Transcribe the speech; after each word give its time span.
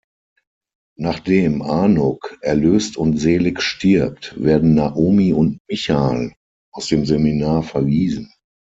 Nachdem 0.97 1.61
Anouk 1.61 2.39
erlöst 2.41 2.97
und 2.97 3.17
selig 3.17 3.61
stirbt, 3.61 4.33
werden 4.43 4.73
Naomi 4.73 5.31
und 5.31 5.59
Michal 5.69 6.33
aus 6.73 6.87
dem 6.87 7.05
Seminar 7.05 7.61
verwiesen. 7.61 8.33